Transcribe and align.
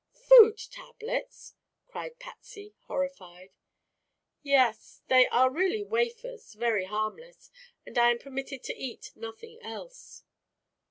"Food 0.15 0.57
tablets!" 0.57 1.53
cried 1.85 2.17
Patsy, 2.17 2.73
horrified. 2.87 3.51
"Yes. 4.41 5.03
They 5.09 5.27
are 5.27 5.51
really 5.51 5.83
wafers 5.83 6.55
very 6.55 6.85
harmless 6.85 7.51
and 7.85 7.95
I 7.99 8.09
am 8.09 8.17
permitted 8.17 8.63
to 8.63 8.73
eat 8.75 9.11
nothing 9.15 9.59
else." 9.61 10.23